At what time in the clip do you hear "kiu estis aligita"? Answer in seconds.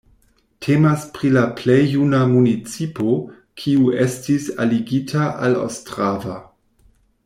3.63-5.31